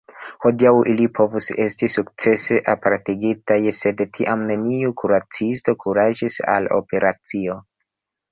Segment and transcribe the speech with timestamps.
[0.43, 7.59] Hodiaŭ ili povus esti sukcese apartigitaj, sed tiam neniu kuracisto kuraĝis al operacio.